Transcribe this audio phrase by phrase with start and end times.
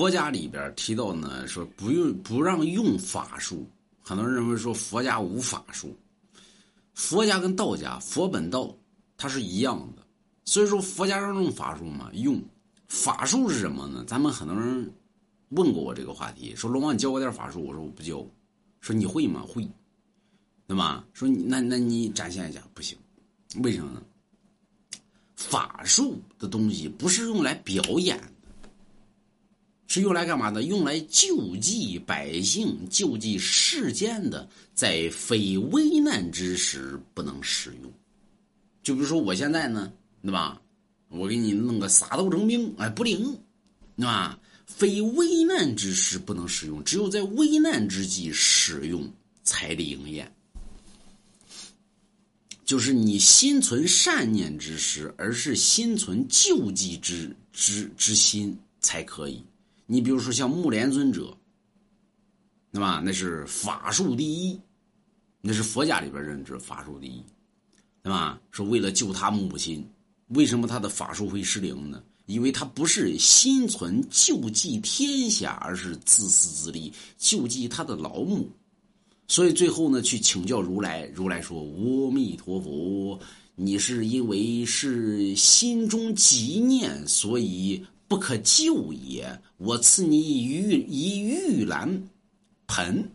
[0.00, 3.68] 佛家里边提到呢，说不用不让用法术。
[4.00, 5.94] 很多人认为说佛家无法术，
[6.94, 8.74] 佛家跟道家佛本道
[9.18, 10.02] 它是一样的，
[10.46, 12.42] 所以说佛家让用法术嘛，用
[12.88, 14.02] 法术是什么呢？
[14.06, 14.90] 咱们很多人
[15.50, 18.26] 问过我这个话题，说龙王你教我点法术，我说我不教。
[18.80, 19.44] 说你会吗？
[19.46, 19.68] 会，
[20.66, 21.04] 对吧？
[21.12, 22.96] 说你那那你展现一下，不行，
[23.56, 24.02] 为什么呢？
[25.36, 28.18] 法术的东西不是用来表演，
[29.92, 30.62] 是用来干嘛的？
[30.62, 37.92] 用来救济百姓、救济世间的，在非危难之时不能使用。
[38.84, 39.92] 就比如说我现在呢，
[40.22, 40.62] 对吧？
[41.08, 43.36] 我给你弄个撒豆成兵，哎，不灵，
[43.96, 44.38] 对吧？
[44.64, 49.12] 非危难之时不能使用，只有在危难之际使用
[49.42, 50.32] 才力应验。
[52.64, 59.42] 就是你心存善念之时，而是心存救济之之之心才可以。
[59.92, 61.36] 你比如说像木莲尊者，
[62.70, 63.02] 对吧？
[63.04, 64.56] 那是法术第一，
[65.40, 67.20] 那是佛家里边认知法术第一，
[68.00, 68.40] 对吧？
[68.52, 69.84] 说为了救他母亲，
[70.28, 72.00] 为什么他的法术会失灵呢？
[72.26, 78.48] 因为他不是心存救济天下，而是自私自利，救济他的老母。
[79.26, 81.04] 所以最后呢，去请教如来。
[81.06, 83.18] 如来说：“阿弥陀佛，
[83.56, 89.40] 你是因为是心中积念，所以不可救也。
[89.56, 92.08] 我赐你一玉一玉兰
[92.66, 93.08] 盆，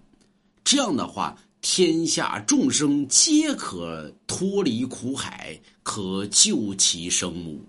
[0.63, 7.59] 这样的话，天下众生皆可脱离苦海，可救其生母。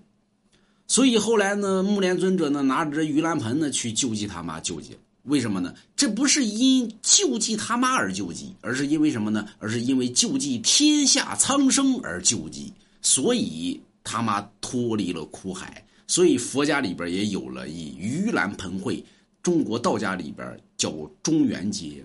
[0.87, 5.75] 所以后来呢，木莲尊者呢，拿着这玉兰盆呢，去救济他妈，救济。”为什么呢？
[5.97, 9.45] 这不是因救济他妈而救济，而是因为什么呢？
[9.59, 15.83] 而是因为救济天下苍生而救济，所以他妈脱离了苦海。
[16.07, 19.03] 所以佛家里边也有了以盂兰盆会，
[19.43, 20.89] 中国道家里边叫
[21.21, 22.03] 中元节。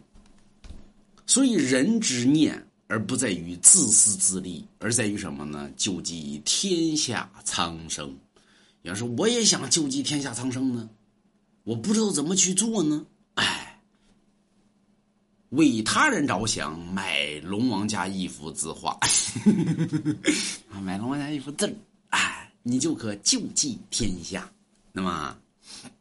[1.24, 5.70] 所以人之念，而不在于自私自利，而在于什么呢？
[5.76, 8.14] 救济天下苍生。
[8.82, 10.90] 要说我也想救济天下苍生呢，
[11.62, 13.06] 我不知道怎么去做呢。
[13.34, 13.80] 哎
[15.50, 18.98] 为他人着想，买龙王家一幅字画，
[20.82, 21.72] 买龙王家一幅字，
[22.62, 24.50] 你就可救济天下。
[24.92, 25.36] 那么。